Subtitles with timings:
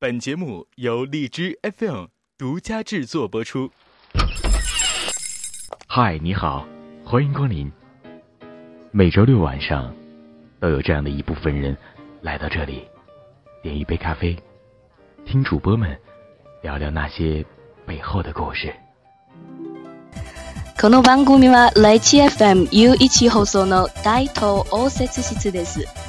[0.00, 3.70] 本节目由荔枝 FM 独家制作播出。
[5.86, 6.66] 嗨，你好，
[7.04, 7.72] 欢迎光临。
[8.90, 9.94] 每周六晚上，
[10.60, 11.76] 都有这样的一部分人
[12.20, 12.86] 来到这里，
[13.62, 14.36] 点一杯咖啡，
[15.24, 15.98] 听主播们
[16.62, 17.44] 聊聊那些
[17.86, 18.74] 背后的故事。
[20.78, 25.99] この番組はライチ FM 有一放送の大東応接室です。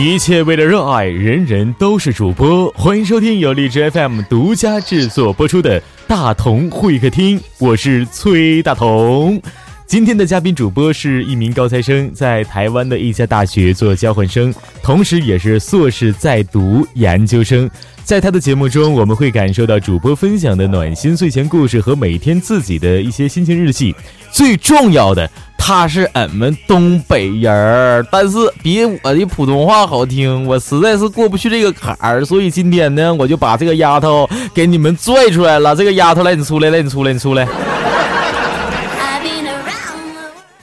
[0.00, 2.70] 一切为了热爱，人人都是主播。
[2.76, 9.42] 欢迎收听由荔枝 FM 独家制作播出的《大同会客厅》，我是崔大同。
[9.88, 17.68] 今天的嘉宾主播是一名高材生，在台湾的一家大学做交换生，同时也是硕士在读研究生。
[18.04, 23.94] 在他的节目中，我们会感受到主播分享的暖心睡前故事和每天自己的一些心情日记。
[24.30, 32.22] 最重要的，他是俺们东北人儿，但是比我的普通话好听，我实在是过不去这个坎儿。
[32.22, 35.74] 所以今天呢，我就把这个丫头给你们拽出来了。
[35.74, 37.48] 这个丫头来，你出来，来你出来，你出来。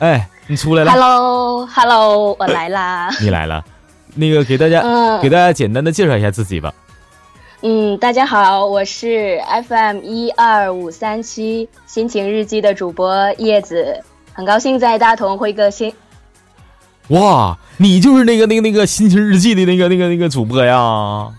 [0.06, 3.10] 哎，你出来了！Hello，Hello，我来啦！
[3.20, 3.66] 你来了，
[4.14, 4.84] 那个给大家，
[5.20, 6.72] 给大家简单的介绍一下自己吧。
[7.64, 14.00] 嗯，大家好，我是 FM 一二五三七心情日记的主播叶子，
[14.32, 15.92] 很高兴在大同会个新。
[17.08, 21.34] 哇，你就是那个那个那个心情日记的那个那个那个主播呀？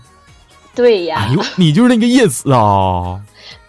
[0.75, 1.19] 对呀。
[1.19, 3.21] 哎呦，你就是那个叶子啊？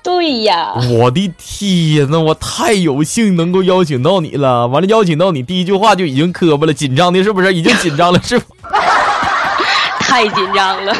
[0.03, 4.66] 对呀，我的天呐，我太有幸能够邀请到你了。
[4.66, 7.53] 完了，邀请到你，第一句话就已经磕巴了，紧张的是不是？
[7.54, 8.54] 已经紧张了，是不？
[10.00, 10.97] 太紧张了。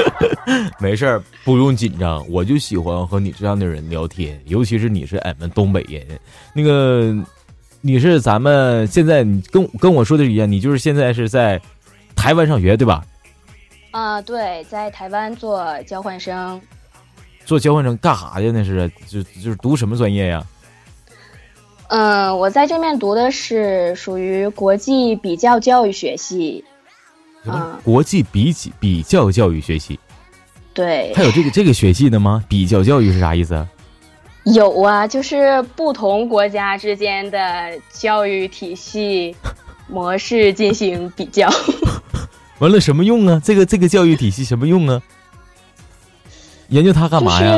[0.78, 2.22] 没事儿，不用紧张。
[2.30, 6.04] 我就喜欢和你这样的人聊天，尤其是你是俺们东北人。
[6.52, 7.14] 那个，
[7.80, 11.60] 你是咱们现在你跟跟我说的一样，你就是现在是在
[12.14, 13.02] 台湾上学对吧？
[13.92, 16.60] 啊，对，在台湾做交换生。
[17.46, 18.52] 做交换生干啥的？
[18.52, 20.44] 那是就就是读什么专业呀？
[21.88, 26.64] 嗯，我在这面读的是属于国际比较教育学系。
[27.44, 29.98] 嗯，国际比比比较教育学系。
[30.74, 31.12] 对。
[31.14, 32.44] 还有这个这个学系的吗？
[32.48, 33.64] 比较教育是啥意思？
[34.44, 37.38] 有啊，就是不同国家之间的
[37.92, 39.34] 教育体系
[39.88, 41.48] 模式进行比较。
[42.58, 43.40] 完了，什么用啊？
[43.44, 45.00] 这个这个教育体系什么用啊？
[46.68, 47.56] 研究它干嘛呀？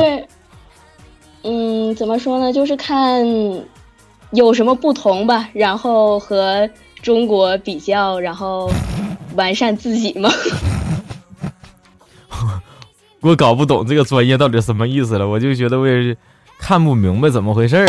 [1.43, 2.51] 嗯，怎么说呢？
[2.51, 3.25] 就是看
[4.31, 6.69] 有什么不同吧，然后和
[7.01, 8.69] 中国比较，然后
[9.35, 10.29] 完善自己嘛。
[13.21, 16.17] 我搞不懂这个专业到底什么意思了，我就觉得我也是
[16.59, 17.85] 看不明白怎么回事儿。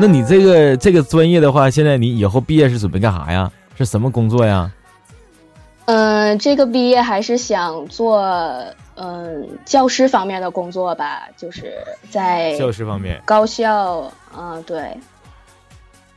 [0.00, 3.50] 那你这个这个专业的话，现在你以后毕业是准备干啥呀？
[3.76, 4.70] 是什么工作呀？
[5.86, 8.20] 嗯，这个毕业还是想做。
[9.00, 11.74] 嗯，教师方面的工作吧，就是
[12.10, 14.96] 在教师方面，高校，嗯，对，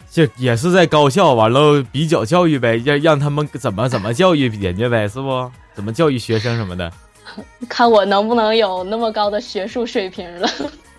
[0.10, 5.52] 就也是在高校，完了比较教育呗，让让他们怎么怎么教育人家呗，是不？
[5.76, 6.92] 怎么教育学生什么的？
[7.70, 10.50] 看我能不能有那么高的学术水平了。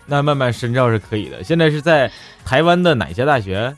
[0.07, 1.43] 那慢慢深造是可以的。
[1.45, 2.11] 现在是在
[2.45, 3.75] 台湾的哪家大学？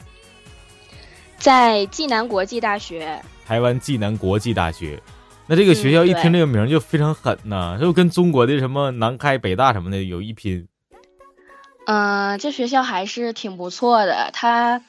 [1.38, 3.20] 在暨南国际大学。
[3.46, 5.00] 台湾暨南国际大学。
[5.46, 10.66] 那这个学校一听这个名就非常狠呐，是不跟中国的什么南开、北大什么的有一拼？
[11.86, 14.80] 嗯，这学校还是挺不错的，它，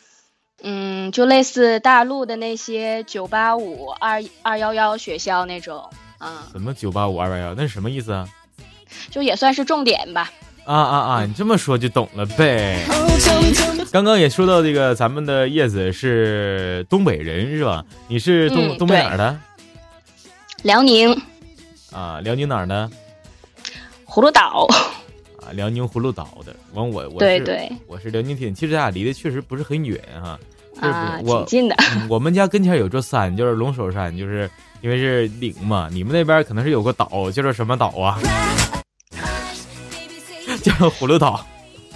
[0.63, 5.89] 嗯，就类似大陆的那些九八五、二二幺幺学校那种，
[6.19, 6.31] 嗯。
[6.53, 7.53] 什么九八五、二幺幺？
[7.53, 8.25] 那是什么意思啊？
[9.11, 10.31] 就也算是重点吧。
[10.63, 11.25] 啊啊啊！
[11.25, 12.83] 你这么说就懂了呗。
[13.91, 17.83] 刚刚也说到这个，咱们的叶子是东北人是吧？
[18.07, 19.37] 你是东东北哪儿的？
[20.65, 21.15] 辽宁，
[21.91, 22.89] 啊，辽宁哪儿呢？
[24.03, 24.67] 葫芦岛，
[25.37, 26.55] 啊，辽宁葫芦岛的。
[26.73, 28.51] 完我我对对，我是辽宁挺。
[28.51, 30.39] 其实咱俩离得确实不是很远哈，
[30.81, 31.75] 啊，挺近的。
[32.09, 34.49] 我们家跟前有座山，就是龙首山，就是
[34.81, 35.87] 因为是岭嘛。
[35.91, 38.19] 你们那边可能是有个岛，叫做什么岛啊？
[40.63, 41.45] 叫葫芦岛。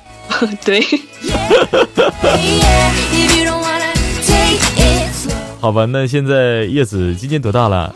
[0.64, 0.80] 对。
[5.60, 7.96] 好吧，那现在叶子今年多大了？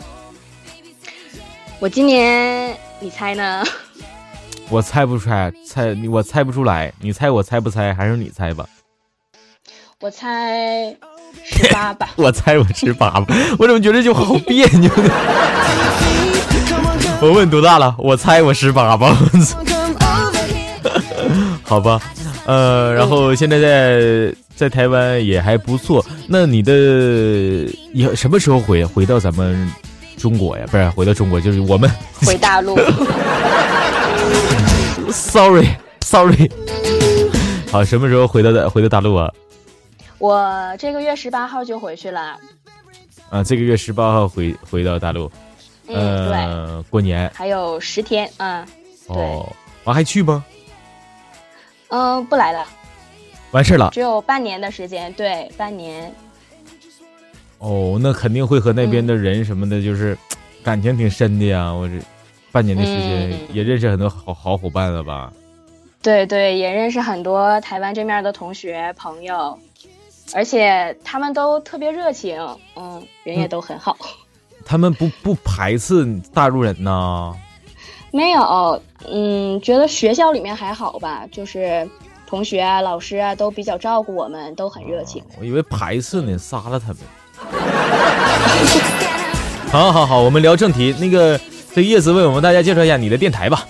[1.84, 3.62] 我今年，你猜呢？
[4.70, 8.64] 我猜不出来，猜我猜不出来，你猜我猜不猜，还是你猜吧？
[10.00, 10.96] 我猜
[11.44, 12.08] 十八吧。
[12.16, 13.26] 我猜我十八吧，
[13.58, 15.10] 我怎么觉得就好别扭呢？
[17.20, 17.94] 我问多大了？
[17.98, 19.14] 我猜我十八吧。
[21.64, 22.00] 好吧，
[22.46, 26.02] 呃，然后现在在在台湾也还不错。
[26.28, 26.72] 那你的
[27.92, 29.70] 以什么时候回回到咱们
[30.24, 30.64] 中国呀？
[30.70, 31.90] 不是回到中国，就是我们
[32.24, 32.78] 回大陆。
[35.12, 36.50] Sorry，Sorry。
[37.70, 39.30] 好，什么时候回到回到大陆啊？
[40.16, 42.40] 我这个月十八号就回去了。
[43.28, 45.30] 啊，这个月十八号回回到大陆。
[45.88, 46.82] 嗯，对。
[46.88, 48.66] 过年还有十天，嗯。
[49.08, 49.46] 哦，
[49.84, 50.42] 完还去吗？
[51.88, 52.66] 嗯，不来了，
[53.50, 56.10] 完事了，只有半年的时间，对，半年。
[57.64, 60.16] 哦，那肯定会和那边的人什么的，就是
[60.62, 61.72] 感情挺深的呀。
[61.72, 61.94] 我这
[62.52, 65.32] 半年的时间也认识很多好好伙伴了吧？
[66.02, 69.58] 对对，也认识很多台湾这面的同学朋友，
[70.34, 72.38] 而且他们都特别热情，
[72.76, 73.96] 嗯，人也都很好。
[74.66, 77.34] 他们不不排斥大陆人呢？
[78.12, 81.88] 没有，嗯，觉得学校里面还好吧，就是
[82.26, 85.24] 同学啊、老师啊都比较照顾我们，都很热情。
[85.40, 86.98] 我以为排斥呢，杀了他们。
[89.72, 90.94] 好好好，我们聊正题。
[91.00, 91.40] 那个，
[91.74, 93.66] 这叶子为我们大家介绍一下你的电台吧。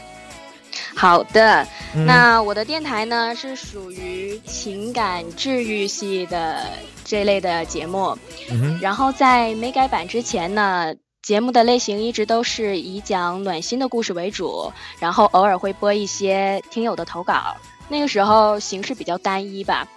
[0.95, 1.67] 好的，
[2.07, 6.63] 那我的电台呢是属于情感治愈系的
[7.05, 8.17] 这类的节目，
[8.51, 10.95] 嗯然后在没改版之前呢。
[11.25, 17.57] 节目的类型一直都是以讲暖心的故事为主，然后偶尔会播一些听友的投稿。
[17.89, 19.89] 那个时候形式比较单一吧。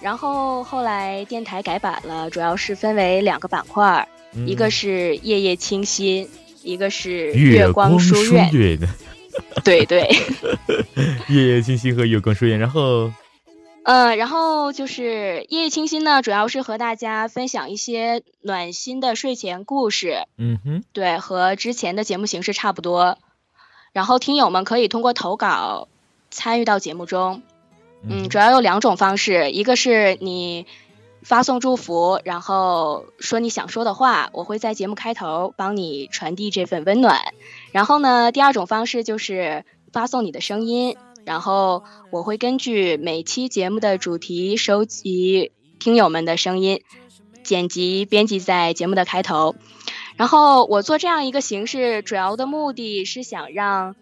[0.00, 4.08] 然后后来电台改版了，主要是分为两个板块，
[4.46, 6.28] 一个是夜夜清新，
[6.62, 8.50] 一个是月光书院。
[9.64, 10.08] 对对，
[11.28, 13.12] 夜夜清新和月光书院，然后。
[13.82, 20.26] 嗯，然后就是夜夜清新呢，主要是和大家分享一些暖心的睡前故事。
[20.36, 23.18] 嗯哼，对，和之前的节目形式差不多。
[23.92, 25.88] 然后听友们可以通过投稿
[26.30, 27.42] 参与到节目中。
[28.02, 30.66] 嗯，主要有两种方式，一个是你
[31.22, 37.20] 发送祝福，然后说你想说的话，我会在节目开头帮你传递这份温暖。
[37.72, 40.96] 然后呢，第二种方式就是发送你的声音。
[41.26, 46.80] 然后我会根据每期节目的主题收集听友们的声音，
[47.44, 49.54] 剪辑编辑在节目的开头。
[50.16, 53.94] 然后我做这样一个形式，主要的目的是想让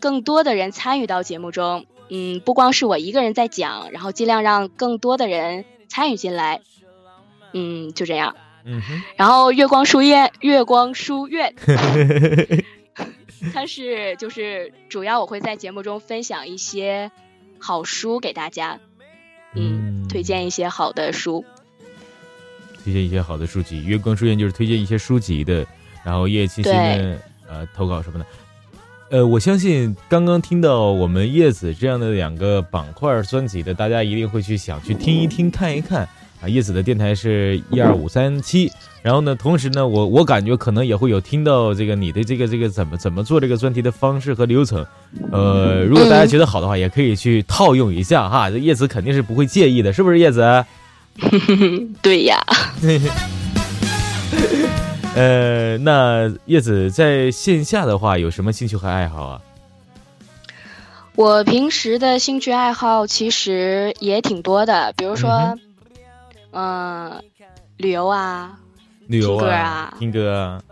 [0.00, 1.84] 更多的人参与到节目中。
[2.16, 6.60] 嗯，不光是我一个人在讲，然后尽量让更多的人参与进来。
[7.52, 8.36] 嗯，就这样。
[8.64, 9.02] 嗯哼。
[9.16, 11.52] 然后月光书院，月光书院。
[13.52, 17.10] 它是就是主要我会在节目中分享一些
[17.58, 18.78] 好书给大家，
[19.56, 21.44] 嗯，推荐一些好的书，
[22.84, 23.84] 推荐一些好的书籍。
[23.84, 25.66] 月光书院就是推荐一些书籍的，
[26.04, 28.26] 然后叶青青的呃投稿什么的。
[29.14, 36.02] 呃，我相信刚刚听到我们叶子这样的两个板块专辑的，大家一定会去想去听一听看一看。
[36.40, 38.72] 啊叶子的电台是一二五三七，
[39.02, 44.84] 然后呢，同时呢，我我感觉可能也会有听到这个你的这个这个怎么怎么做这个专题的方式和流程，
[45.30, 48.50] 呃，如果大家觉得好的话，也可以去套用一下哈。
[48.50, 50.42] 这叶子肯定是不会介意的，是不是叶子？
[52.02, 52.44] 对呀。
[55.16, 59.40] 呃，那叶子在线下的话有什么兴趣和爱好啊？
[61.14, 65.56] 我平时的兴趣爱好其实也挺多的，比如说。
[66.56, 67.20] 嗯，
[67.78, 68.60] 旅游啊，
[69.08, 70.62] 旅游啊，听歌啊，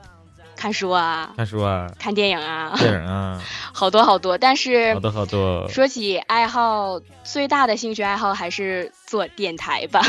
[0.54, 3.42] 看书啊，看书啊，看电影啊，电影啊，
[3.74, 4.38] 好多好多。
[4.38, 5.68] 但是好多好多。
[5.68, 10.00] 说起爱好，最大的兴趣爱好还是做电台吧。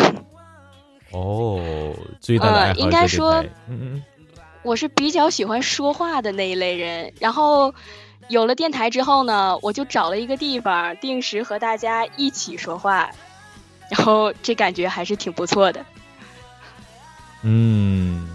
[1.11, 1.59] 哦，
[2.21, 4.03] 最大的爱好应该说，嗯嗯，
[4.63, 7.13] 我是比较喜欢说话的那一类人。
[7.19, 7.73] 然后
[8.29, 13.09] 有了电台之后呢，我就找了一个地方，定时和大家一起说话。
[13.91, 15.85] 然后这感觉还是挺不错的。
[17.43, 18.27] 嗯，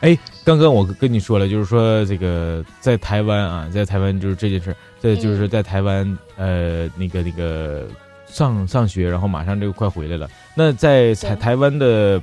[0.00, 7.88] 哎，刚刚我跟你说了，就是说这个在台湾啊，在台湾就是这件事，在就是在台湾呃那个那个
[8.26, 10.28] 上上学，然后马上就快回来了。
[10.54, 12.20] 那在台台湾的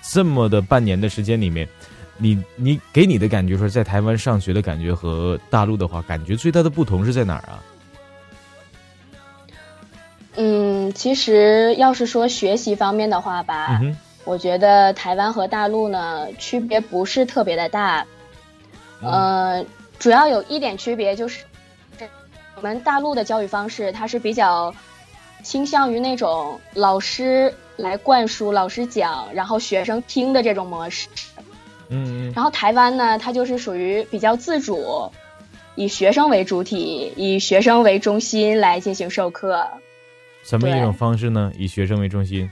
[0.00, 1.68] 这么的半年的时间里面，
[2.22, 7.60] 你你给你的感觉说，在台湾上学的感觉和大陆的话，感觉最大的不同是在哪儿啊？
[10.36, 13.80] 嗯，其实要是说学习方面的话吧，
[14.24, 18.06] 我觉得台湾和大陆呢区别不是特别的大。
[19.02, 19.66] 嗯，
[19.98, 21.44] 主要有一点区别就是，
[22.54, 24.72] 我们大陆的教育方式它是比较
[25.42, 31.08] 倾向于那种老师来灌输、老师讲，然后学生听的这种模式。
[31.92, 32.32] 嗯。
[32.34, 35.12] 然后台湾呢，它就是属于比较自主，
[35.74, 39.68] 以学生为主体，以学生为中心来进行授课。
[40.42, 41.52] 什么一种方式呢？
[41.56, 42.50] 以学生为中心。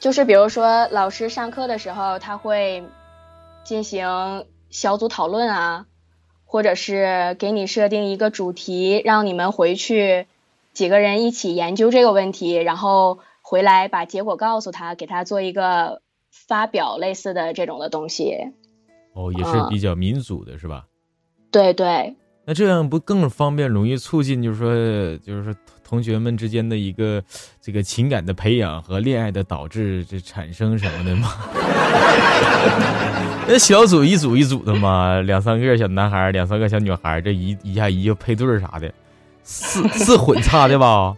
[0.00, 2.82] 就是比如说，老师上课的时候，他会
[3.64, 5.86] 进行小组讨论啊，
[6.44, 10.26] 或者是给你设定一个主题，让你们回去
[10.72, 18.36] 几个人一起研究这个问题，然后回来把结果告诉他，给他做一个发表类似的这种的东西。
[19.14, 20.84] 哦，也是比较民主的，是吧？
[21.50, 22.16] 对对。
[22.44, 25.54] 那这样不更方便，容易促进，就是说，就是说。
[25.90, 27.20] 同学们之间的一个
[27.60, 31.30] 这个情感的培养和恋爱的导致这产生什么的吗？
[33.48, 38.94] 那小组一组一组的嘛，两三个小男孩，两三个小女孩，这一一下一个配对啥的，
[39.42, 41.16] 是是 混插的吧？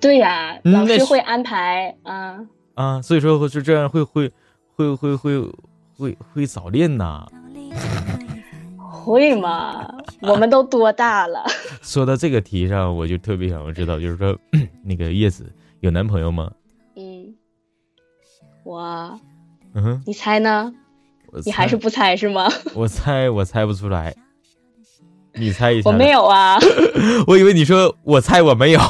[0.00, 2.38] 对呀，老师会安排啊
[2.74, 4.30] 啊，所以说就这样，会会
[4.76, 5.52] 会会会
[5.96, 7.26] 会会早恋呐。
[8.76, 9.86] 会吗？
[10.22, 11.44] 我们都多大了？
[11.82, 14.36] 说到这个题上，我就特别想要知道，就是说，
[14.82, 16.50] 那个叶子有男朋友吗？
[16.96, 17.34] 嗯，
[18.64, 19.18] 我，
[19.74, 20.72] 嗯，你猜呢？
[21.44, 22.48] 你还是不猜是吗？
[22.74, 24.14] 我猜，我猜不出来。
[25.34, 25.90] 你猜一下。
[25.90, 26.56] 我没有啊。
[27.26, 28.80] 我以为你说我猜我没有。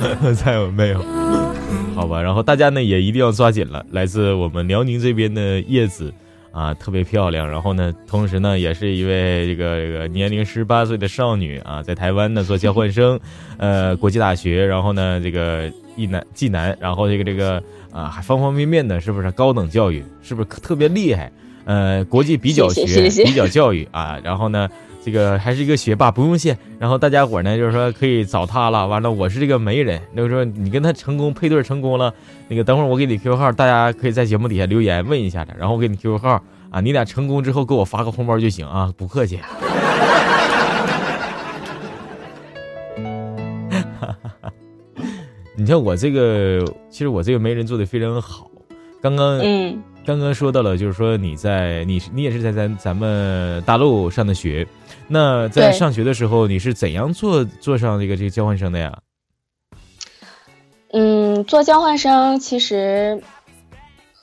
[0.00, 0.98] 对，我猜我没有。
[0.98, 1.94] 没有。
[1.94, 6.12] 好吧，然后大家呢也一定要抓紧了，来自我们辽宁这边的叶子。
[6.52, 7.50] 啊，特别漂亮。
[7.50, 13.18] 然后呢，同时呢，也是一位这个这个年龄十八岁的少女啊，在台湾呢做交换生，
[13.56, 14.64] 呃，国际大学。
[14.64, 17.60] 然后呢，这个一男济南，然后这个这个
[17.90, 20.04] 啊，还方方面面的，是不是高等教育？
[20.22, 21.32] 是不是特别厉害？
[21.64, 22.84] 呃，国际比较学、
[23.24, 24.20] 比较教育啊。
[24.22, 24.68] 然后呢，
[25.04, 26.56] 这个还是一个学霸，不用谢。
[26.78, 28.86] 然后大家伙呢，就是说可以找他了。
[28.88, 32.14] 完了，我是这个媒人，那个说你跟他成功配对成功了。
[32.48, 39.36] 那个等会儿我给你 QQ 号，大家可以在节目底下留言问一下他，然后我给你 QQ 号啊，你俩成功之后给我发个红包就行啊，不客气。
[44.00, 44.52] 哈哈哈
[45.56, 48.50] 你像我这个，其实我这个媒人做的非常好。
[49.00, 54.66] 刚刚嗯，刚刚说到了，就是说你在你你也是在咱咱们大陆上的学，
[55.08, 58.98] 那在上学的时候你是怎样做做上这个这个交换生的呀？
[60.92, 63.22] 嗯，做交换生其实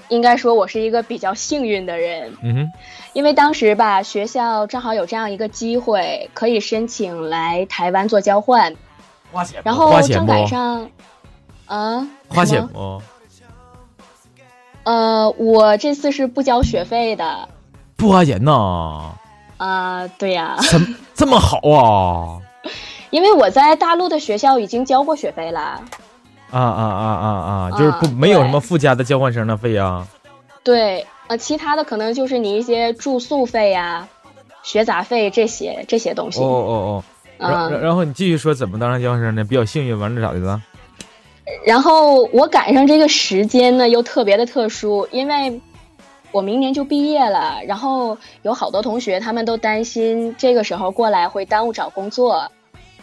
[0.10, 2.32] 应该说我是一个比较幸运的人。
[2.44, 2.72] 嗯哼，
[3.14, 8.76] 因为当时吧，学校正好有这样一个机会，可以申请来台湾做交换。
[9.32, 10.90] 花钱然后正赶上，
[11.66, 12.08] 啊？
[12.28, 13.02] 花钱不？
[14.84, 17.48] 呃，我这次是不交学费的。
[17.96, 19.12] 不花钱呐？
[19.58, 20.58] 啊，对呀。
[20.70, 22.42] 怎这么好啊？
[23.12, 25.82] 因为我在大陆的学校已经交过学费了。
[26.50, 27.72] 啊啊啊啊啊！
[27.78, 30.08] 就是不没有什么附加的交换生的费啊。
[30.64, 34.08] 对，呃，其他的可能就是你一些住宿费呀、
[34.64, 36.42] 学杂费这些这些东西。
[36.42, 37.04] 哦哦哦。
[37.38, 39.44] 然然后你继续说怎么当上交换生呢？
[39.44, 40.62] 比较幸运，完了咋的了？
[41.65, 45.62] 然后我赶上这个时间呢，又特别的特殊，因为
[46.31, 52.51] 我明年就毕业了，然后有好多同学他们都担心这个时候过来会耽误找工作，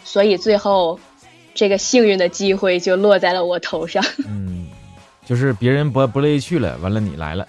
[0.03, 0.99] 所以最后。
[1.55, 4.01] 这个幸运的机会就落在了我头上。
[4.25, 4.67] 嗯，
[5.25, 7.45] 就是别人不不乐意去了，完了你来了，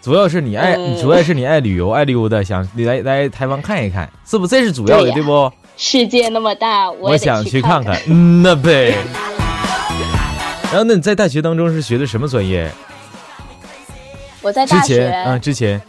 [0.00, 4.46] 主要是你爱，主要是你爱旅游，爱溜达，想来来台湾看一看，是不？
[4.46, 5.50] 这是主要的，对不？
[5.76, 8.00] 世界那么大，我想去看看。
[8.06, 8.94] 嗯，那呗。
[10.76, 12.70] 然后，那你在大学当中是学的什么专业？
[14.42, 15.80] 我在大学，啊，之前，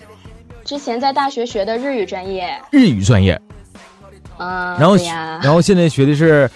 [0.64, 2.50] 之前在大学学的日语专业。
[2.72, 3.38] 日语专业。
[4.38, 4.96] 嗯，然后，
[5.44, 6.50] 然后现在学的是。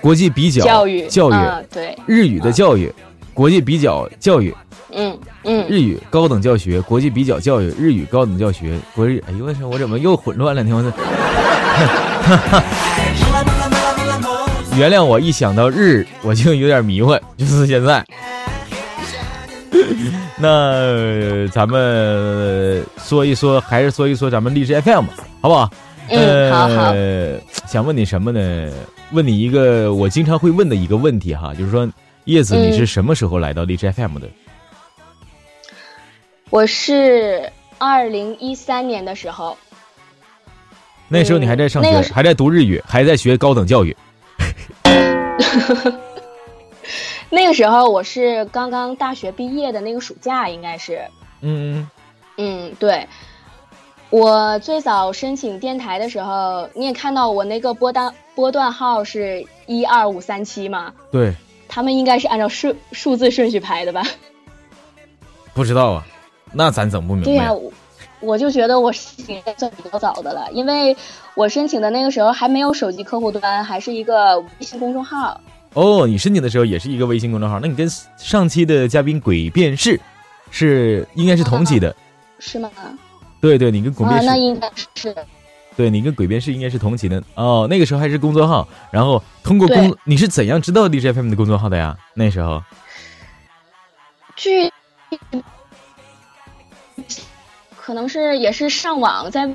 [0.00, 1.34] 国际比较教育，教育
[1.72, 2.92] 对日语的教育，
[3.32, 4.54] 国际比较教育，
[4.92, 10.76] 嗯嗯，日语高等教学，国际比较教育，日语高等教学，国日，哎呦我操，我怎么又混乱了呢？
[10.76, 10.90] 我这，
[14.76, 18.04] 原谅我一想到日，我就有点迷糊，就是现在。
[20.36, 25.04] 那咱们说一说，还是说一说咱们励志 FM，
[25.40, 25.70] 好不好？
[26.08, 26.92] 嗯，好好。
[27.66, 28.72] 想问你什么呢？
[29.12, 31.88] 问你一个我经常会问的一个问题哈，就是说，
[32.24, 34.26] 叶子，你是什么时候来到荔枝 FM 的？
[36.50, 39.56] 我是二零一三年的时候。
[41.06, 43.96] 那时候你还在上学，还在读日语，还在学高等教育。
[47.30, 51.02] 那个时候我是刚刚大学毕业的那个暑假，应该是。
[51.40, 51.90] 嗯嗯。
[52.36, 53.06] 嗯，对。
[54.10, 60.92] 我最早申请电台的时候，你也看到我那个波段波段号是一二五三七嘛？
[61.10, 61.34] 对，
[61.68, 64.04] 他们应该是按照顺数字顺序排的吧？
[65.52, 66.06] 不知道啊，
[66.52, 67.26] 那咱整不明白。
[67.26, 67.72] 对呀、我
[68.24, 70.96] 我就觉得我申请算比较早的了，因为
[71.34, 75.40] 我申请的那个时候还没有手机客户端，还是一个微信公众号。
[75.74, 80.00] 哦，你申请的时候也是一个微信公众号，那你跟上期的嘉宾鬼变士
[80.50, 81.94] 是应该是同期的。
[82.38, 82.70] 是吗？
[83.40, 85.14] 对对，你跟鬼啊，辩士，那应该是
[85.76, 87.66] 对你跟鬼辩士应该是同期的哦。
[87.68, 91.96] 那个时候还是公众号，然后通过公，你是怎样知道 DJ FM 的公众号的呀？
[92.14, 92.62] 那时候
[94.36, 94.70] 据，
[97.84, 99.46] 可能是也是上网在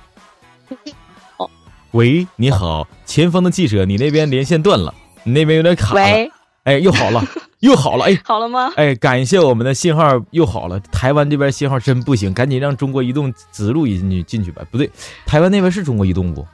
[1.89, 4.93] 喂，你好，前方的记者，你那边连线断了，
[5.23, 5.95] 你那边有点卡了。
[5.95, 6.31] 喂，
[6.63, 7.23] 哎，又好了，
[7.61, 8.15] 又好了，哎。
[8.23, 8.71] 好了吗？
[8.75, 10.79] 哎，感谢我们的信号又好了。
[10.91, 14.61] 台湾这边信号真不行，赶紧让中国移动指路进去进去吧。
[14.69, 14.87] 不对，
[15.25, 16.45] 台湾那边是中国移动不？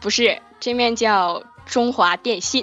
[0.00, 2.62] 不是，这面叫中华电信。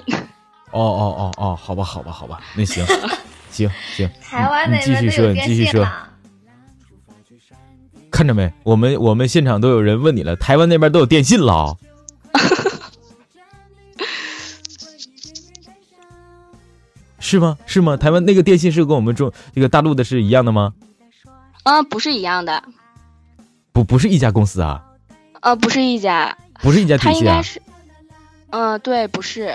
[0.70, 2.86] 哦哦哦哦，好吧好吧好吧，那行
[3.50, 5.82] 行行，台湾你那边都继续说，你有电信继续说。
[5.82, 6.08] 了。
[8.22, 8.52] 看着没？
[8.62, 11.74] 我们我们现场都有人问你了，台湾那边都有电信了啊。
[17.18, 17.58] 是吗？
[17.66, 17.96] 是吗？
[17.96, 20.72] 台湾那个电信是跟我们中这个大陆的是一样的吗？
[21.64, 22.62] 嗯，不是一样的，
[23.72, 24.84] 不，不是一家公司啊，
[25.40, 27.42] 呃，不是一家，不是一家体系啊它应该。
[27.42, 27.60] 是，
[28.50, 29.48] 嗯、对，不是，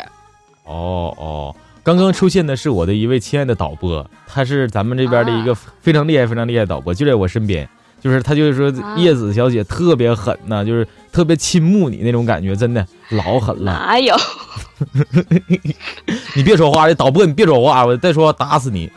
[0.65, 7.69] 哦哦，刚刚出现的是我的一位亲爱的导播，他是咱们这边的一个非常厉害、非常厉害的导播，就在我身边。
[8.07, 13.73] 就是他就是说啊叶子小姐特别狠呐、就是特别倾慕你那种感觉，真的老狠了。
[13.73, 14.15] 哪有？
[16.33, 18.89] 你别说话，导播你别说话，我再说话打死你。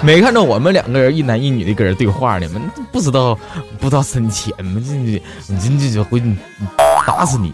[0.00, 2.60] 没看着我们两个人一男一女的搁这对话呢吗？
[2.92, 3.34] 不知道
[3.80, 4.80] 不知道深浅吗？
[4.86, 6.36] 这你你真这就回你
[7.04, 7.52] 打死你！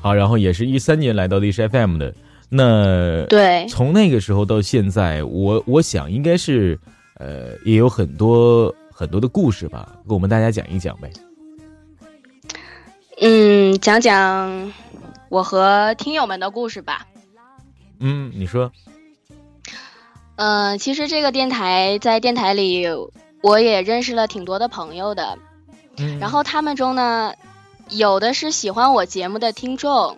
[0.00, 2.14] 好，然后也是一三年来到的是 FM 的，
[2.50, 6.78] 那对，从那个时候到现在，我我想应该是，
[7.14, 11.10] 呃，也有很多很多的故事吧，给我们大家讲一讲呗。
[13.20, 14.72] 嗯，讲讲
[15.28, 17.06] 我和听友们的故事吧。
[18.00, 18.72] 嗯，你说，
[20.36, 22.86] 嗯、其实这个电台在电台里，
[23.42, 25.38] 我也认识了挺多的朋友的。
[25.98, 27.34] 嗯，然后他们中呢，
[27.90, 30.16] 有的是喜欢我节目的听众，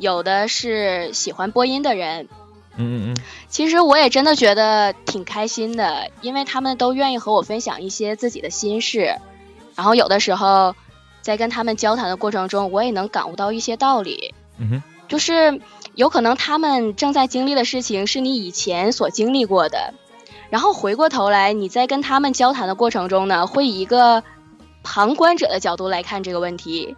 [0.00, 2.28] 有的是喜欢播音的人。
[2.76, 3.16] 嗯嗯嗯，
[3.48, 9.16] 其实我也真的觉得挺开心的，因为他们都愿意和我分享一些自己的心事，
[9.74, 10.74] 然后有的时候
[11.20, 15.60] 在跟他们交谈的过程中，我也能感悟到一些道理，嗯哼，就是
[15.94, 19.92] 有可能他们正在经历的事情是你以前所经历过的，
[20.48, 24.22] 然后回过头来你在跟他们交谈的过程中呢，会以一个
[24.82, 26.96] 旁观者的角度来看这个问题，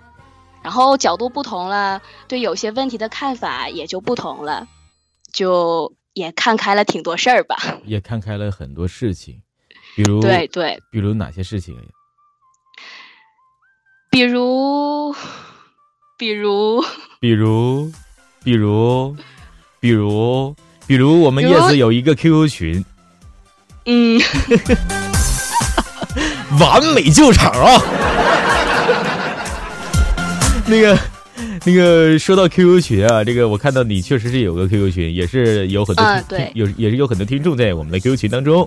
[0.62, 4.66] 然后角度不同了，对有些问题的看法也就不同了，
[5.32, 7.56] 就也看开了挺多事儿吧。
[7.84, 9.42] 也看开了很多事情，
[9.96, 11.76] 比如对，对，比如哪些事情？
[14.10, 15.14] 比如，
[16.18, 16.84] 比如，
[17.18, 17.90] 比如，
[18.44, 19.16] 比如，
[19.80, 20.54] 比如，
[20.86, 22.84] 比如我们叶子有一个 QQ 群，
[23.86, 24.20] 嗯，
[26.60, 27.80] 完美救场啊！
[30.72, 30.98] 那个，
[31.66, 38.66] 那个，说到 QQ 群啊，这个我看到你确实是有个 QQ 群，也是有很多听有也是有很多听众在我们的 QQ 群当中，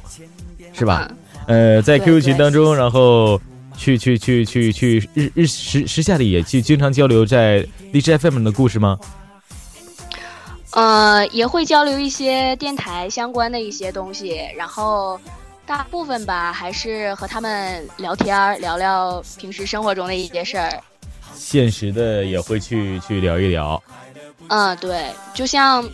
[0.72, 1.10] 是吧？
[1.48, 3.42] 嗯呃，在 QQ 群当中，然后
[3.76, 9.00] 去去去去去日日时时下里也去经常交流在荔枝 FM 的故事吗？
[10.72, 15.20] 呃，也会交流一些电台相关的一些东西，然后
[15.66, 20.82] 大部分吧还是和他们聊天儿，聊聊平时生活中的一些事儿。
[21.36, 23.82] 现实的也会去去聊一聊。
[24.48, 25.88] 嗯，对，就像，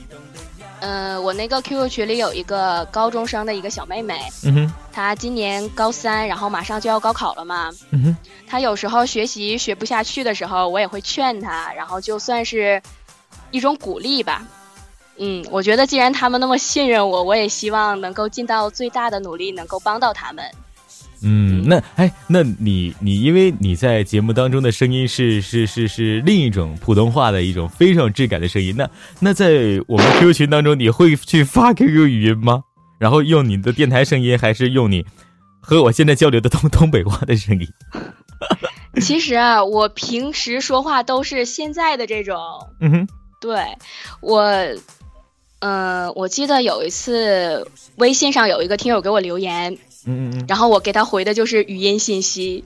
[0.79, 7.71] 呃，我那个 QQ 群里有一个高中生的一个小妹妹，嗯哼，她今年高三，然后马上就要高考了嘛。
[7.91, 12.81] 嗯哼，她有时候学习学不下去的时候，我也会劝她，然后就算是
[13.51, 14.45] 一种鼓励吧。
[15.17, 20.43] 嗯，我觉得既然他们那么信任我，我也希望能够尽到最大的努力，能够帮到他们。
[21.23, 32.63] 嗯，那哎，那你你因为你在节目当中的声音是是是是另一种普通话的一种非常有质感的声音，那那在我们 QQ 群当中，你会去发 QQ 语音吗？
[32.99, 35.05] 然后用你的电台声音，还是用你
[35.59, 37.67] 和我现在交流的东东北话的声音？
[39.01, 42.37] 其实啊，我平时说话都是现在的这种，
[42.79, 43.07] 嗯哼，
[43.39, 43.63] 对
[44.21, 44.43] 我，
[45.59, 52.63] 嗯，我记得有一次微信上有一个听友给我留言，嗯嗯嗯，然后我给他回的就是语音信息，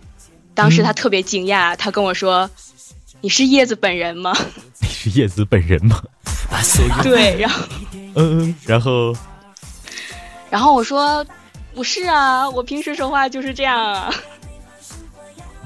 [0.54, 2.50] 当时他特别惊讶，他跟我说
[3.22, 4.34] ：“你是叶子本人吗
[4.82, 6.02] 你是叶子本人吗？？”
[7.04, 7.64] 对，然后
[8.16, 9.16] 嗯嗯，然后
[10.50, 11.26] 然后我说
[11.74, 14.14] ：“不是啊，我平时说话就是这样啊。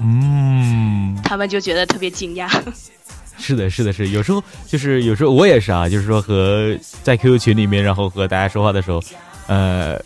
[0.00, 2.48] 嗯”，他们就觉得特别惊讶。
[3.38, 9.02] 是的，是的，是，有时候就是有时候我也是啊，就是说和在 QQ 群里面，然后和大家说话的时候，
[9.46, 9.98] 呃，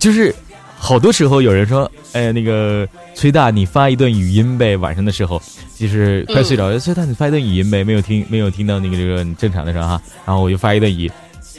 [0.00, 0.34] 就是
[0.82, 5.40] 好多时候有人说，哎，那个崔大，你发一段语音呗，晚上的时候，
[5.78, 11.10] 就是快睡着了，崔大你发一段语音呗，没有听没有听到那个这个你正常的时候哈，然后我就发一段语音，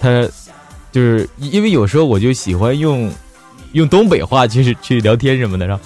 [0.02, 0.28] 他
[0.92, 3.10] 就是因为有时候我就喜欢用
[3.72, 5.84] 用东北话去去聊天什么的，然后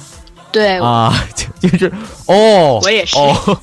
[0.51, 1.13] 对，啊，
[1.61, 1.91] 就就是
[2.25, 3.15] 哦，我也是。
[3.19, 3.35] 哦。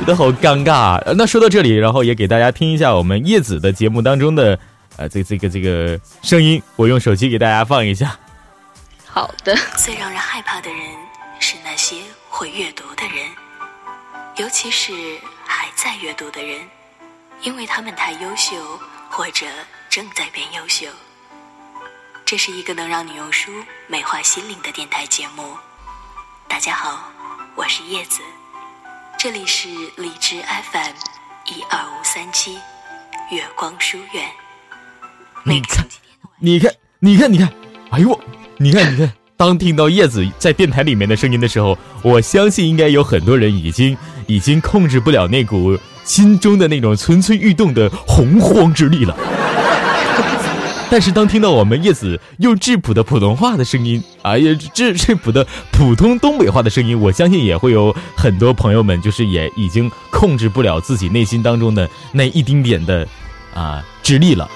[0.00, 4.58] 觉得好尴尬、那说到这里，然后也给大家听一下我们叶子的节目当中的
[5.00, 8.18] 呃这这个这个声音，我用手机给大家放一下。
[9.06, 9.56] 好的。
[9.78, 10.78] 最让人害怕的人
[11.38, 13.26] 是那些会阅读的人，
[14.36, 14.92] 尤其是
[15.46, 16.60] 还在阅读的人，
[17.40, 19.46] 因为他们太优秀，或者
[19.88, 20.86] 正在变优秀。
[22.26, 23.50] 这是一个能让你用书
[23.86, 25.56] 美化心灵的电台节目。
[26.46, 27.10] 大家好，
[27.54, 28.20] 我是叶子，
[29.18, 30.92] 这里是荔枝 FM
[31.46, 32.60] 一二五三七
[33.30, 34.30] 月光书院。
[35.44, 35.86] 每你看
[36.40, 37.50] 你看，你看，你看，
[37.90, 38.18] 哎呦，
[38.58, 39.12] 你看，你看。
[39.36, 49.16] 当听到叶子在电台里面的声音的时候，我相信应该有很多人已经已经控制不了那股心中的那种蠢蠢欲动的洪荒之力了。
[50.90, 63.08] 但是当听到我们叶子用质朴的普通话的声音，哎呀质质朴的普通东北话的声音，我相信也会有很多朋友们，就是也已经控制不了自己内心当中的那一丁点的
[63.54, 64.46] 啊之力了。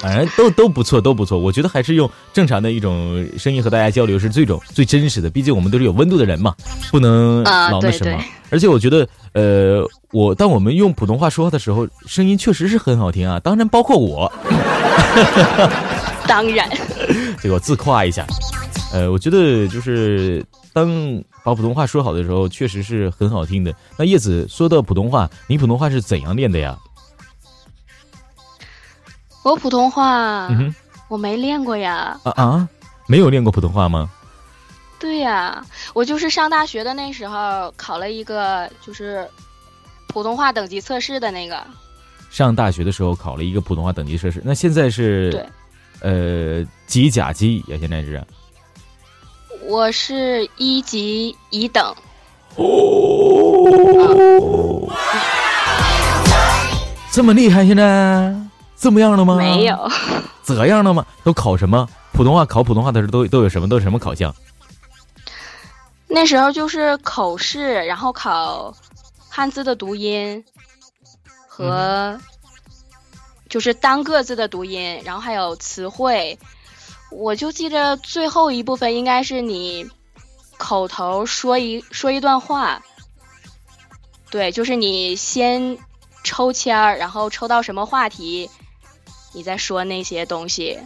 [0.00, 1.38] 反正都都不错，都不错。
[1.38, 5.28] 我觉得还是用正常的一种声音和大家交流是最种最真实的。
[5.28, 6.54] 毕竟我们都是有温度的人嘛，
[6.90, 8.12] 不能老那什么。
[8.12, 13.38] 对而且我觉得，呃，我当我们用普通话说话的时候，声音确实是很好听啊。
[13.38, 14.32] 当然，包括我，
[16.26, 16.68] 当然，
[17.40, 18.26] 这个我自夸一下。
[18.92, 20.90] 呃，我觉得就是当
[21.44, 23.72] 把普通话说好的时候，确实是很好听的。
[23.96, 26.76] 那叶子说到普通话，你普通话是怎样练的呀？
[29.42, 30.74] 我普通话、嗯，
[31.08, 32.18] 我没练过呀。
[32.24, 32.68] 啊啊，
[33.06, 34.10] 没有练过普通话吗？
[34.98, 39.26] 对呀，我就是上大学的那时候考了一个就是
[40.08, 41.64] 普通话等级测试的那个。
[42.30, 45.46] 上大学的时候考了一个普通话等级测试，那现在是对，
[46.00, 47.78] 呃几甲几乙啊？
[47.80, 48.22] 现在是
[49.66, 51.94] 我是一级乙等。
[52.56, 52.66] 哦
[57.10, 57.66] 这么厉害？
[57.66, 58.32] 现在
[58.80, 59.36] 这么样了吗？
[59.36, 59.90] 没有，
[60.42, 61.04] 这样了吗？
[61.22, 61.86] 都考什么？
[62.12, 63.68] 普通话考普通话的时候都都有什么？
[63.68, 64.34] 都有什么考项？
[66.08, 68.74] 那时候就是口试，然后考
[69.28, 70.42] 汉字的读音
[71.46, 72.18] 和
[73.48, 76.38] 就是单个字的读音，然后还有词汇。
[77.10, 79.88] 我就记着最后一部分应该是你
[80.58, 82.82] 口头说一说一段话，
[84.30, 85.76] 对，就是你先
[86.22, 88.48] 抽签儿，然后抽到什么话题，
[89.32, 90.78] 你在说那些东西。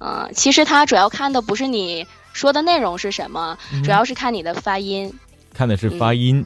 [0.00, 5.12] 嗯、其实他主要看的不是你说的内容是什么，主要是看你的发音。
[5.52, 6.44] 看的是发音、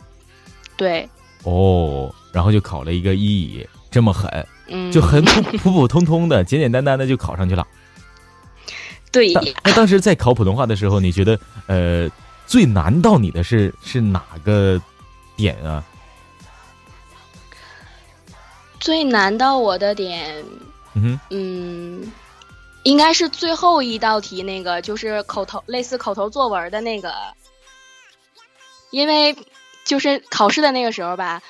[0.75, 1.07] 对，
[1.43, 7.67] 哦，然后就考了一个一乙，这么狠，嗯，就很普普普通通的，简简单单的就考上去了。
[9.13, 12.09] 对那那当时在考普通话的时候，你觉得呃
[12.47, 14.81] 最难到你的是是哪个
[15.37, 15.85] 点啊？
[18.81, 20.43] 最难到我的点，
[20.95, 22.13] 嗯，嗯，
[22.83, 27.15] 应该是最后一道题那个，就是口头类似口头作文的那个，
[28.91, 29.37] 因为
[29.85, 31.43] 就是考试的那个时候吧，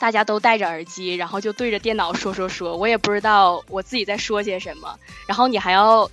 [0.00, 6.10] 大家都戴着耳机，然后就对着电脑说说说，我也不知道我自己在说些什么，然后你还要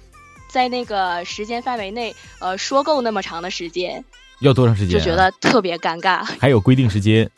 [0.50, 4.04] 在那个时间范围内，呃，说够那么长的时间，
[4.40, 5.00] 要多长时间、啊？
[5.00, 6.24] 就觉得特别尴尬。
[6.40, 7.30] 还有规定时间？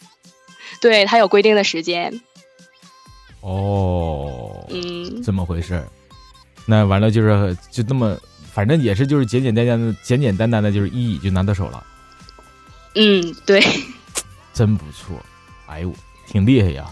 [0.81, 2.21] 对，它有规定的时间，
[3.41, 4.06] 哦，嗯，
[5.27, 5.85] 这么回事儿。
[6.65, 8.17] 那完了就是就那么，
[8.53, 11.83] 反正也是就是简简单单的简简单单的就是一乙就拿到手了，
[12.95, 13.61] 嗯，对。
[14.53, 15.21] 真不错。
[15.65, 15.93] 哎呦，
[16.25, 16.85] 挺厉害呀。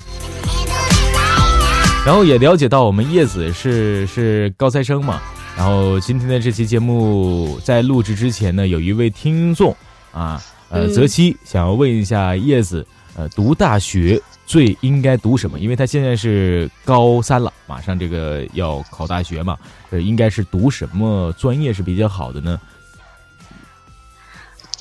[2.05, 5.21] 然后也了解到我们叶子是是高材生嘛，
[5.55, 9.73] 然后今天的这期节目在录制之前呢，有一位听众
[10.11, 15.59] 啊，呃，嗯泽西想要问一下叶子，呃，读大学最应该读什么？
[15.59, 19.57] 因为他现在是高三了，马上这个要考大学嘛，
[19.89, 22.59] 呃，应该是读什么专业是比较好的呢？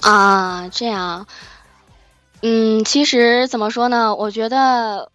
[0.02, 1.26] 啊，这样，
[2.42, 4.14] 嗯，其实怎么说呢？
[4.14, 5.10] 我觉得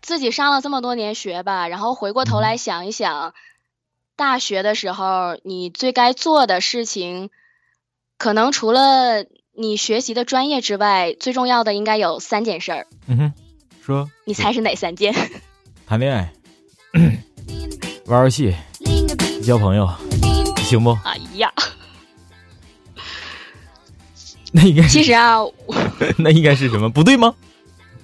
[0.00, 3.34] 自己上了这么多年学吧，然后回过头来想一想，
[4.14, 7.30] 大学的时候你最该做的事情，
[8.18, 12.86] 可能除了你学习的专业之外，最重要的应该有三件事儿。
[13.08, 13.32] 嗯哼，
[13.90, 15.14] 说，你猜是哪三件？
[15.86, 16.32] 谈恋爱，
[18.06, 18.54] 玩游戏，
[19.42, 19.88] 交朋友，
[20.58, 20.96] 行不？
[21.04, 21.52] 哎呀。
[24.52, 25.38] 那应该其实啊，
[26.18, 26.88] 那应该是什么？
[26.90, 27.34] 不对吗？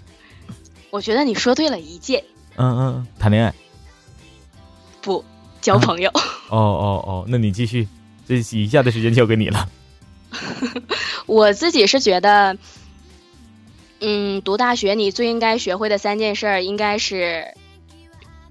[0.90, 2.22] 我觉得你说对了一件。
[2.56, 3.52] 嗯嗯，谈恋爱。
[5.02, 5.24] 不，
[5.60, 6.08] 交朋友。
[6.48, 7.86] 哦哦哦，那你继续，
[8.26, 9.68] 这以下的时间交给你了。
[11.26, 12.56] 我自己是觉得，
[14.00, 17.54] 嗯，读大学你最应该学会的三件事儿，应该是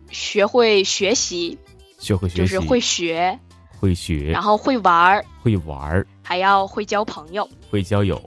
[0.09, 1.57] 学会学习，
[1.99, 3.39] 学会学习，就是会学。
[3.77, 8.19] 会学，然后会玩儿，会玩儿，还要会交朋友，会交友。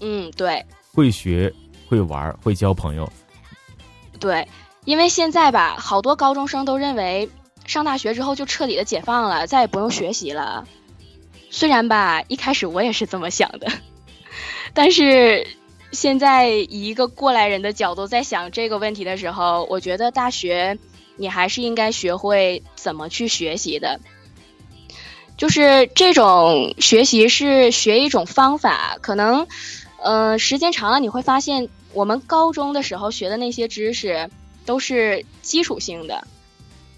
[0.00, 0.64] 嗯，对。
[0.92, 1.52] 会学，
[1.88, 3.10] 会玩儿，会交朋友。
[4.20, 4.46] 对，
[4.84, 7.28] 因为现在吧，好多高中生都认为
[7.66, 10.68] 上大学之后就彻底的解放了，再也不用学习了。
[11.50, 13.66] 虽然吧，一开始我也是这么想的，
[14.72, 15.46] 但是
[15.94, 20.78] 现在以一个过来人的角度在想这个问题的时候，我觉得大学
[21.16, 24.00] 你还是应该学会怎么去学习的。
[25.36, 29.48] 就是这种学习是学一种方法，可能，
[30.02, 34.30] 嗯，时间长了你会发现，我们高中的时候学的那些知识
[34.64, 36.26] 都是基础性的，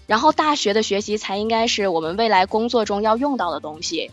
[0.05, 4.11] 然后大学的学习才应该是我们未来工作中要用到的东西，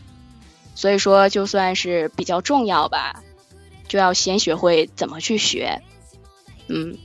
[0.73, 3.21] 所以说就算是比较重要吧，
[3.87, 5.81] 就要先学会怎么去学，
[6.67, 6.97] 嗯，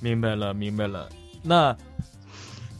[0.00, 1.08] 明白了，明白了，
[1.42, 1.76] 那。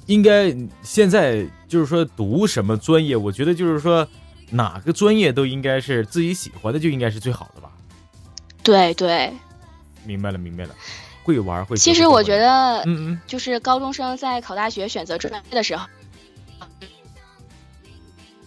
[0.07, 3.17] 应该现在就是说读什么专业？
[3.17, 4.07] 我觉得就是说
[4.51, 7.71] 哪个专业都应该是自己喜欢的，就应该是最好的吧。
[8.65, 9.33] 对对，
[10.05, 10.75] 明白了明白了，
[11.23, 11.77] 会玩会。
[11.77, 15.87] 其实我觉得，嗯嗯，就是高中生在考大学选择专业的时候。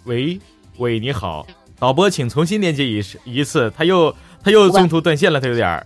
[0.04, 0.38] 喂
[0.78, 5.86] 喂，你好，导播，请重新连接一一次，他又他又中途断线了，他有点儿。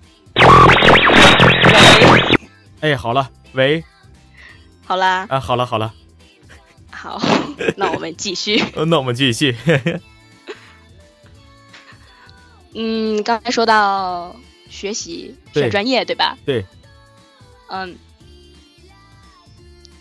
[2.81, 3.83] 哎，好了，喂。
[4.85, 5.93] 好啦，啊，好了好了，
[6.91, 7.21] 好，
[7.75, 8.63] 那我们继续。
[8.87, 9.55] 那我们继续。
[12.73, 14.35] 嗯，刚才说到
[14.69, 16.37] 学习选专业，对吧？
[16.45, 16.65] 对。
[17.67, 17.95] 嗯，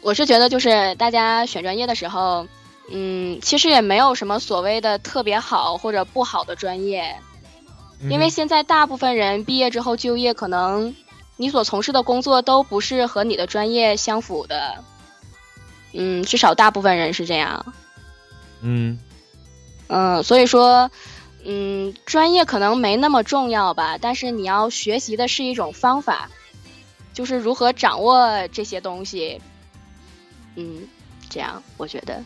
[0.00, 2.46] 我是觉得就是大家选专业的时候，
[2.90, 7.16] 嗯，其实也没有什么所谓的特别好或者不好的专业，
[8.08, 10.94] 因为现在大部分人毕业之后就业可能。
[11.40, 14.82] 你所从事的工作都不是和你的专业相符的，
[15.92, 17.64] 嗯，至少大部分人是这样。
[18.60, 18.98] 嗯，
[19.86, 20.90] 嗯，所以说，
[21.44, 26.28] 嗯，专业可能没那么重要吧，但是你要学习的是一种方法，
[27.14, 29.40] 就是如何掌握这些东西。
[30.56, 30.88] 嗯，
[31.30, 32.20] 这样我觉得。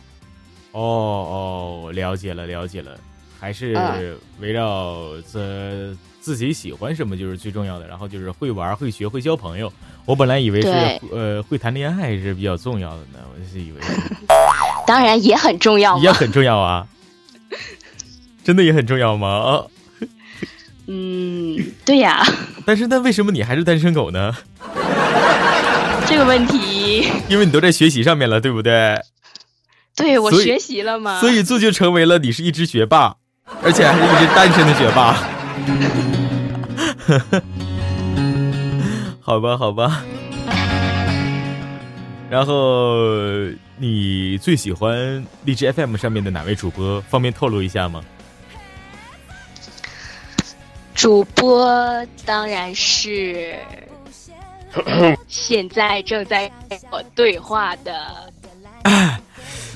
[0.73, 2.97] 哦哦，了解了，了解了，
[3.39, 5.95] 还是围绕着。
[6.23, 9.73] 自己喜欢什么就是最重要的，然后就是会玩、会学会交朋友。
[10.05, 10.69] 我本来以为是
[11.11, 13.81] 呃会谈恋爱是比较重要的呢，我是以为。
[14.87, 16.87] 当然也很重要，也很重要啊！
[18.45, 19.29] 真的也很重要吗？
[19.29, 19.67] 啊
[20.87, 22.25] 嗯，对呀。
[22.65, 24.33] 但是那为什么你还是单身狗呢？
[26.07, 28.97] 这个问题， 因为你都在学习上面了，对不对？
[29.95, 33.17] 对，我学习了嘛，所以这就成为了你是一只学霸，
[33.63, 35.13] 而且还是一只单身的学霸。
[39.21, 40.03] 好吧，好吧。
[42.31, 42.95] 然后
[43.77, 47.01] 你最喜欢荔枝 FM 上面的哪位主播？
[47.03, 48.03] 方便透露一下吗？
[50.95, 53.55] 主播当然是
[55.27, 58.33] 现在正在跟我对话的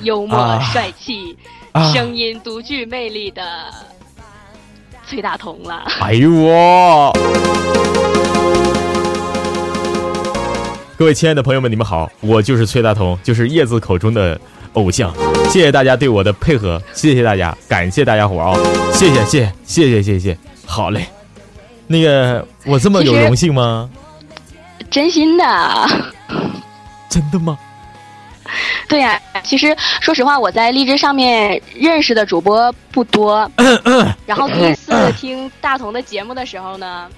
[0.03, 1.37] 幽默帅气、
[1.95, 3.43] 声音独具魅力的。
[5.09, 7.13] 崔大同了，哎呦我！
[10.97, 14.37] 各位亲爱的朋友们，你们好，我就是崔大同，就是叶子口中的
[14.73, 15.15] 偶像。
[15.49, 18.59] 谢谢大家对我的配合，谢谢大家，感谢大家伙啊！
[18.93, 21.07] 谢谢，谢谢，谢谢，谢谢，好嘞。
[21.87, 23.89] 那个，我这么有荣幸吗？
[24.91, 25.45] 真心的。
[27.09, 27.57] 真的吗？
[28.89, 33.51] 对呀，其实说实话，我在荔枝上面认识的主播不多。
[34.27, 37.09] 然后第一次听大同的节目的时候呢，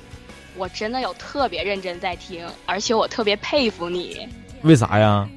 [0.56, 4.28] 我真的有特别认真在听，而且我特别佩服你。
[4.62, 5.28] 为啥呀？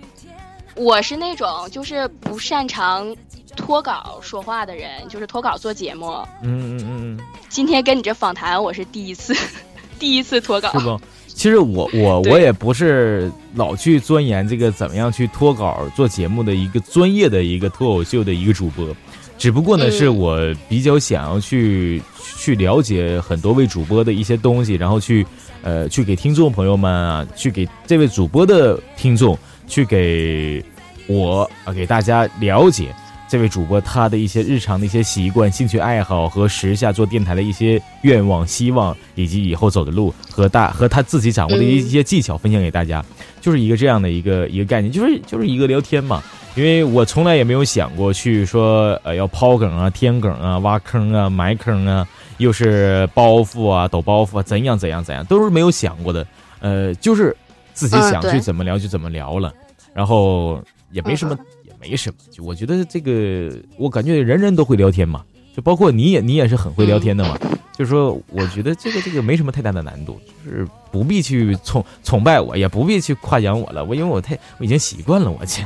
[0.75, 3.13] 我是那种就是不擅长
[3.57, 6.11] 脱稿说话的人，就是脱稿做节目。
[6.41, 9.35] 嗯嗯嗯嗯，今天跟你这访谈，我是第一次，
[9.99, 10.71] 第一次脱稿。
[10.71, 10.99] 是不？
[11.41, 18.95] 其实我 我我也不是老去钻研这个怎么样去脱稿做节目的一个专业的一个脱口秀的一个主播，
[19.39, 20.37] 只不过呢，是我
[20.69, 21.99] 比较想要去
[22.37, 25.25] 去了解很多位主播的一些东西，然后去
[25.63, 29.35] 呃去给听众朋友们啊，去给这位主播的听众，
[29.67, 30.63] 去给
[31.07, 32.93] 我啊给大家了解。
[33.31, 43.01] 这位主播他的一些日常的一些习惯、兴趣爱好和时下做电台的一些愿望、希望，以及以后走的路和大和他自己掌握的一些技巧分享给大家，
[43.39, 46.21] 就是一个这样的一个一个概念，就是就是一个聊天嘛。
[46.55, 56.27] 因为我从来也没有想过去说呃要抛梗啊、填梗啊、挖坑啊、埋坑啊，又是包袱啊、抖包袱啊，怎样怎样怎样，都是没有想过的。
[56.59, 57.33] 呃，就是
[57.73, 59.53] 自己想去怎么聊就怎么聊了，
[59.93, 61.37] 然后也没什么。
[61.81, 65.23] 没什么，就我觉得这个，我感觉人人都会聊天嘛，
[65.55, 67.35] 就包括你也，你也是很会聊天的嘛。
[67.75, 73.83] 就是说，我觉得这个这个没什么太大的难度，就是不必去崇崇拜我，也不必去夸奖我了。
[73.83, 75.65] 我因为我太我已经习惯了，我去。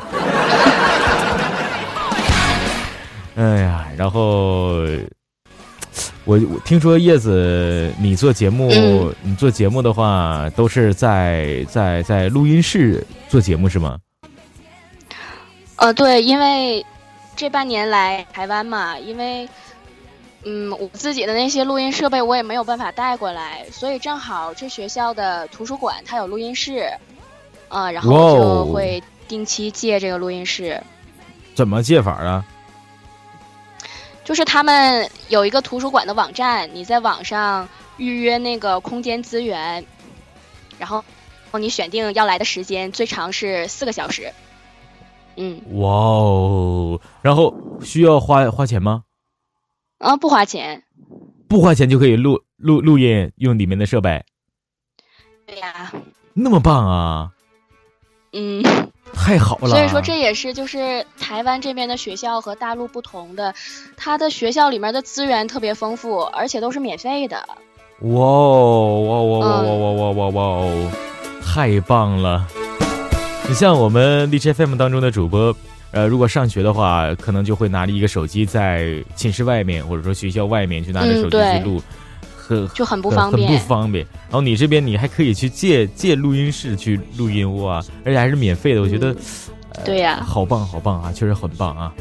[3.36, 4.86] 哎呀，然后
[6.24, 8.70] 我我听说叶子，你做节目，
[9.22, 13.98] 你做节目的话，都是在在在录音室做节目是吗？
[15.78, 16.86] 呃，对，因为
[17.36, 19.48] 这半年来台湾嘛，因为
[20.44, 26.92] 嗯，我自己的那些录音设备我也没有办法带过来，所以正好这学校的图书馆它有录音室，
[27.68, 30.82] 啊，然后就会定期借这个录音室。
[31.56, 32.46] 怎么借法啊？
[34.24, 39.86] 就是他们有一个图书馆的网站，你在网上预约那个空间资源，
[40.80, 41.04] 然后
[41.60, 44.32] 你选定要来的时间，最长是四个小时。
[45.38, 49.04] 嗯，哇哦，然后需要花花钱吗？
[50.00, 50.84] 啊，不花钱，
[51.48, 54.24] 不花钱就可以录录录音，用里面的设备。
[55.46, 55.92] 对呀，
[56.34, 57.32] 那么棒啊！
[58.34, 58.64] 嗯，
[59.14, 59.70] 太好了。
[59.70, 63.54] 所以说这也是就是台湾这边的学校和大陆不同的，
[63.96, 67.38] 他的学校里面的资源特别丰富，而且都是免费的。
[68.02, 70.92] 哇哦哇哇哇哇哇哇哇哇哦，
[71.42, 72.46] 太棒了！
[73.48, 75.56] 你像我们荔枝 FM 当中的主播，
[75.92, 81.82] 呃，如果上学的话，可能就会拿着一个手机在寝室外面，或者说学校外面，去拿着手机去录，
[82.36, 84.04] 很就很不方便，很不方便。
[84.24, 89.16] 然后你这边你还可以去借借录音室去录音哇，而且还是免费的，我觉得，
[89.86, 91.94] 对呀，好棒好棒啊，确实很棒啊。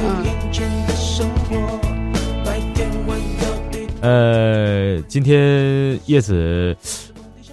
[0.00, 0.24] 嗯。
[4.00, 6.74] 呃，今天叶子，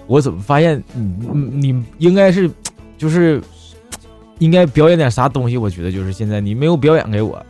[0.05, 2.49] 我怎么发现你你应该是。
[2.97, 3.41] 就是
[4.39, 7.43] 应该表演点啥东西，我觉得就是现在你没有表演给我，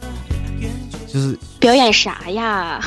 [1.07, 2.79] 就是表演啥呀？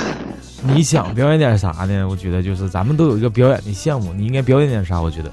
[0.63, 2.07] 你想表演点啥呢？
[2.09, 5.01] 我觉得就是咱们都有一个表演的项目，你应该表演点啥？
[5.01, 5.31] 我觉得。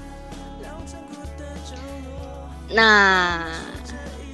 [2.68, 3.44] 那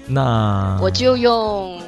[0.06, 1.80] 那我就用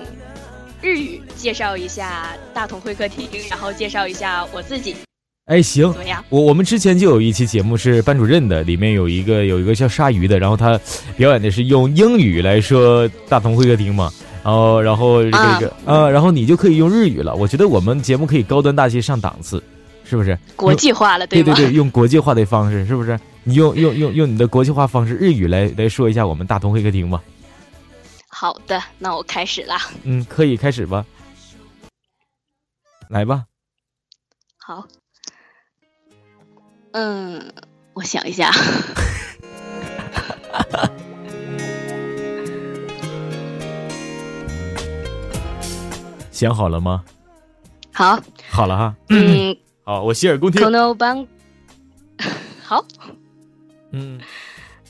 [0.80, 4.96] 日语介绍一下大同会客厅，然后介绍一下我自己。
[5.46, 6.24] 哎，行，怎么样？
[6.30, 10.80] 我我们之前就有一期节目是班主任的，里面有一个有一个叫鲨鱼的，然后他
[11.18, 14.10] 表演的是用英语来说大同会客厅嘛，
[14.42, 17.34] 然后然后这个啊，然后你就可以用日语了。
[17.34, 19.62] 我觉得我们节目可以高端大气上档次，
[20.02, 20.38] 是不是？
[20.56, 23.20] 国际化了，对对对，用国际化的方式，是不是？
[23.42, 27.22] 你用用用用你的国际化方式日语来来说一下我们大同会客厅吧。
[28.30, 29.76] 好的，那我开始了。
[30.04, 31.04] 嗯，可以开始吧。
[33.10, 33.44] 来吧。
[34.56, 34.82] 好。
[36.93, 37.51] 嗯，
[37.93, 38.51] 我想一下。
[46.31, 47.03] 想好了吗？
[47.93, 48.95] 好，好了哈。
[49.09, 50.61] 嗯， 好，我洗耳恭听。
[50.61, 51.27] こ の番
[52.65, 52.85] 好。
[53.91, 54.19] 嗯。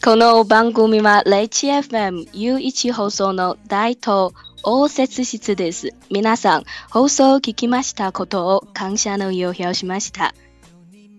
[0.01, 4.32] この番組はレイチ FM 有一放送の大東
[4.63, 5.93] 応接室です。
[6.09, 10.34] 皆さん放送を聞きましたことを感謝の意を表しました。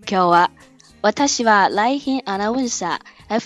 [0.09, 0.51] 今日は
[1.05, 3.39] 私は来賓アナウンサー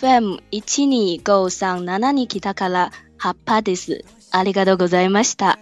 [1.22, 4.04] FM1253 に来たから葉っぱです。
[4.32, 5.58] ありがとうございました。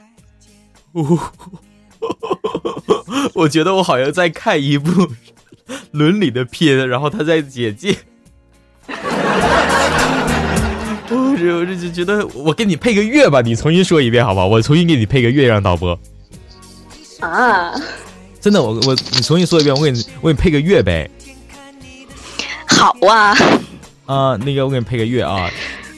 [3.35, 5.09] 我觉得我好像在看一部
[5.91, 7.97] 伦理的片，然后他在简介。
[11.09, 14.47] 我这我这就觉得，我给你配个乐吧，你重新说一遍好不好？
[14.47, 15.99] 我重新给你配个乐，让导播。
[17.19, 17.73] 啊！
[18.41, 21.09] 真的，我我你重新说一遍，我给你我给你配个乐呗。
[22.68, 23.34] 好啊。
[24.06, 25.50] 啊，那个我给你配个乐啊，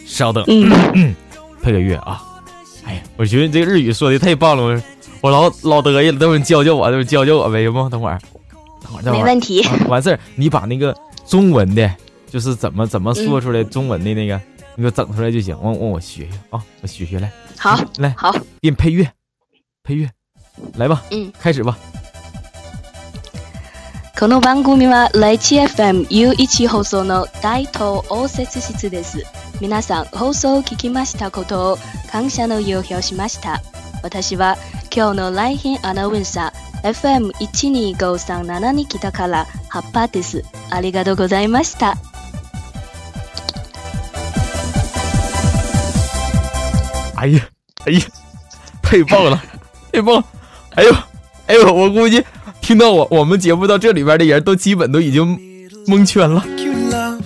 [0.07, 1.15] 稍等，嗯嗯，
[1.63, 2.23] 配个乐啊。
[2.85, 4.81] 哎呀，我觉得你这个日语说的太棒了，我
[5.21, 7.89] 我老老得意了，等会儿你教教我，等会儿教教我呗，行不？
[7.89, 8.19] 等会儿，
[8.83, 9.13] 等会儿。
[9.13, 9.63] 没问题。
[9.63, 10.97] 啊完事儿，你把那个
[11.27, 11.89] 中文的，
[12.29, 14.41] 就是怎么怎么说出来中文的那个，
[14.75, 15.57] 你给我整出来就行。
[15.63, 19.09] 我我我学学啊，我学学来，好，来好，给你配乐，
[19.85, 20.11] 配乐，
[20.75, 21.79] 来吧，嗯，开始吧。
[24.21, 29.25] この番組はライチ FM U1 放送の大東応接室です。
[29.63, 31.79] 皆さん放送を聞きましたことを
[32.13, 33.63] 感謝の意を表しました。
[34.03, 34.59] 私は
[34.95, 40.43] 今日の来賓アナウンサー FM12537 に来たからハッパーです。
[40.69, 41.97] ありがとうございました。
[47.17, 47.49] 哎呀，
[47.87, 48.03] 哎呀，
[48.83, 49.41] 太棒了，
[49.91, 50.25] 太棒了！
[50.75, 50.95] 哎呦，
[51.47, 52.23] 哎呦，我估计
[52.61, 55.39] 听到我我们节目到这里边的人都基本都已经
[55.87, 56.45] 蒙圈了。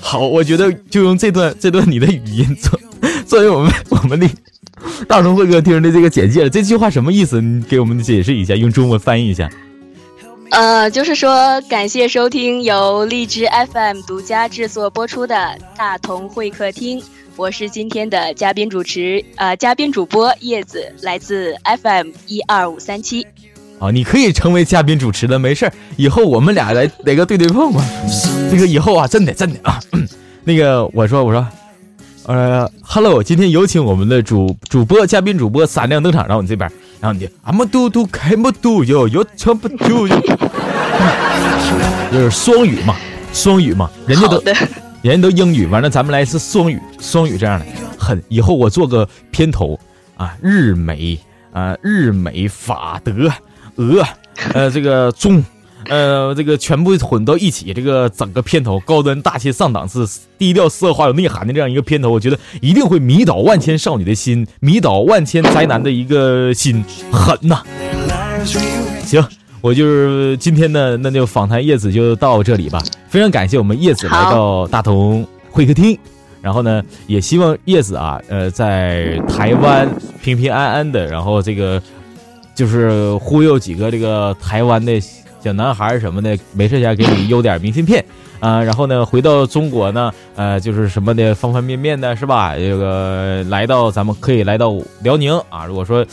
[0.01, 2.79] 好，我觉得就用这段这段你的语音做
[3.27, 4.29] 作为我们 我们的
[5.09, 6.51] 大同会客厅的这个简介了。
[6.51, 7.41] 这句话什么意思？
[7.41, 9.51] 你给我们解释一下，用中文翻译一下。
[10.51, 15.35] 呃，就是说，感谢收听由荔枝 FM 独家制作播出的
[15.77, 17.01] 《大同会客厅》，
[17.35, 23.27] 我是今天的嘉宾主持，呃，嘉宾主播叶子，来自 FM 一二五三七。
[23.85, 27.85] 啊，你可以成为嘉宾主持的，没事儿，以后我们俩来来个对对碰吧。
[28.51, 29.79] 这个以后啊，真的真的啊，
[30.45, 31.47] 那个我说我说，
[32.25, 40.21] 呃，Hello，今天有请我们的主主播嘉宾主播闪亮登场，然后你这边，然后你就啊么嘟嘟开么嘟哟哟唱不嘟哟，
[42.11, 42.97] 就是双语嘛，
[43.35, 44.43] 双语嘛，人家都，
[45.03, 47.67] 人家都英语，完了咱们来一次双语，双语这样的，
[47.99, 49.79] 很以后我做个片头
[50.17, 51.19] 啊，日美
[51.53, 53.31] 啊，日美法德
[53.77, 54.03] 鹅，
[54.53, 55.43] 呃，这个中，
[55.89, 60.09] 呃，这个全部混到一起，这个整个片头高端大气上档次、
[60.39, 67.63] 低调奢华有内涵的这样一个片头，我觉得一定会迷倒万千少女的心，迷倒万千宅男的一个心，狠呐！
[69.05, 69.25] 行。
[69.61, 72.83] 我就是今天呢，那就访谈叶子就到这里吧。
[73.09, 75.99] 非常感谢我们叶子来到大同会客厅，
[76.43, 79.89] 然后呢，也希望叶子啊，呃，在台湾
[80.23, 81.81] 平平安安的，然后这个
[82.55, 85.01] 就是忽悠几个这个台湾的
[85.41, 88.05] 小男孩什么的，没事前给你邮点明信片
[88.41, 92.55] 啊、然后呢，回到中国呢，呃，就是什么的方方面面的，是吧？
[92.55, 96.05] 这个来到咱们可以来到辽宁啊，如果说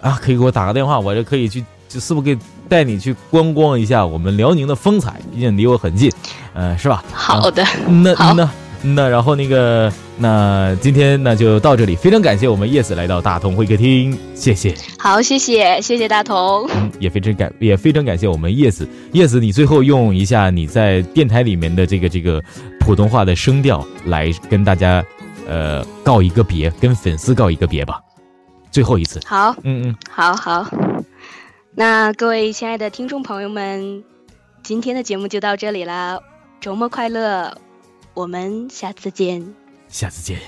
[0.00, 2.38] 啊，可以给我打个电话，我就可以去，就是不是给
[2.68, 6.08] 带你去观光一下我们辽宁的风采，毕竟离我很近，
[6.54, 7.02] 呃，是吧？
[7.12, 8.48] 好的，嗯那好那
[8.82, 14.74] 那，然后那个，那今天那就到这里，非常感谢我们叶子来到大同会客厅，谢谢。
[14.98, 16.68] 好，谢谢，谢谢大同。
[16.74, 22.42] 嗯，也非常感也非常感谢我们叶子，叶子，你最后用一下你在电台里面的这个这个
[22.80, 25.04] 普通话的声调来跟大家
[25.46, 28.00] 呃告一个别，跟粉丝告一个别吧，
[28.70, 29.20] 最后一次。
[29.24, 30.66] 好，嗯嗯，好，好。
[31.74, 34.02] 那各位亲爱的听众朋友们，
[34.62, 36.18] 今天的节目就到这里啦，
[36.60, 37.56] 周末快乐，
[38.14, 39.54] 我们下次见。
[39.88, 40.38] 下次见。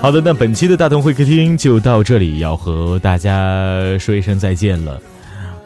[0.00, 5.02] 好的，那本期的大同会客厅就到这里，要和大家说一声再见了。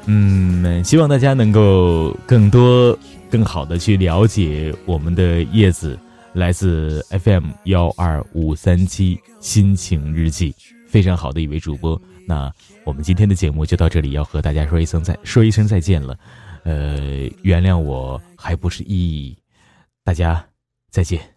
[0.07, 2.99] 嗯，希望大家能够更多、
[3.30, 5.97] 更好的去了解我们的叶子，
[6.33, 10.55] 来自 FM 幺二五三七心情日记，
[10.89, 12.01] 非常好的一位主播。
[12.26, 12.51] 那
[12.85, 16.18] 我们今天的节目就到这里，要和大家说一声再说一声再见了。
[16.64, 19.37] 呃，原谅我还不是意义，
[20.03, 20.45] 大家
[20.91, 21.32] 再见。